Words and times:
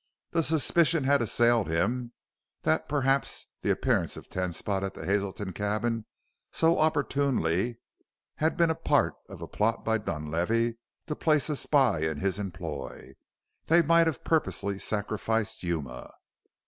The 0.31 0.41
suspicion 0.41 1.03
had 1.03 1.21
assailed 1.21 1.67
him 1.69 2.13
that 2.63 2.89
perhaps 2.89 3.45
the 3.61 3.69
appearance 3.69 4.17
of 4.17 4.27
Ten 4.29 4.51
Spot 4.51 4.83
at 4.83 4.95
the 4.95 5.05
Hazelton 5.05 5.53
cabin 5.53 6.07
so 6.51 6.79
opportunely 6.79 7.77
had 8.37 8.57
been 8.57 8.71
a 8.71 8.73
part 8.75 9.13
of 9.29 9.43
a 9.43 9.47
plot 9.47 9.85
by 9.85 9.99
Dunlavey 9.99 10.77
to 11.05 11.15
place 11.15 11.49
a 11.51 11.55
spy 11.55 11.99
in 11.99 12.17
his 12.17 12.39
employ. 12.39 13.13
They 13.67 13.83
might 13.83 14.07
have 14.07 14.23
purposely 14.23 14.79
sacrificed 14.79 15.61
Yuma. 15.61 16.11